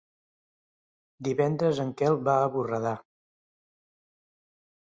Divendres 1.27 1.83
en 1.85 1.93
Quel 2.01 2.19
va 2.31 2.39
a 2.39 2.49
Borredà. 2.57 2.97